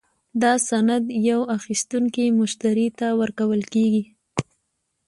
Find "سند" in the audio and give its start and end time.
0.69-1.05